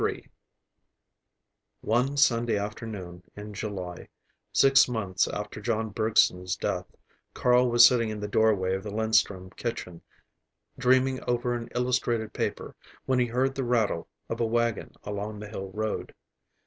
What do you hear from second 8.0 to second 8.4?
in the